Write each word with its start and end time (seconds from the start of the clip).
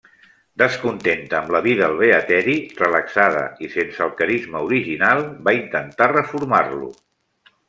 Descontenta 0.59 1.35
amb 1.39 1.51
la 1.55 1.61
vida 1.65 1.85
al 1.87 1.93
beateri, 1.99 2.55
relaxada 2.79 3.43
i 3.67 3.69
sense 3.77 4.03
el 4.07 4.17
carisma 4.23 4.63
original, 4.71 5.23
va 5.49 5.55
intentar 5.61 6.09
reformar-lo. 6.19 6.91